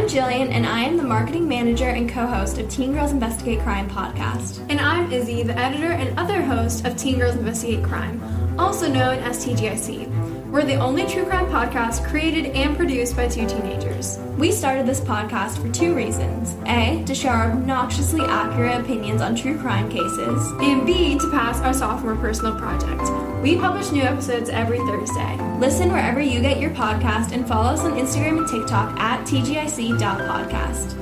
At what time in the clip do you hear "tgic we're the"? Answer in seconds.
9.44-10.74